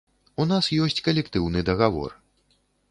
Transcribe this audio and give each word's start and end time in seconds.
У 0.43 0.47
нас 0.51 0.69
ёсць 0.85 1.03
калектыўны 1.09 1.59
дагавор. 1.69 2.21